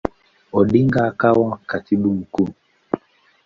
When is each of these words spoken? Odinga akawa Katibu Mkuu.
Odinga 0.57 0.99
akawa 1.09 1.51
Katibu 1.69 2.09
Mkuu. 2.13 2.53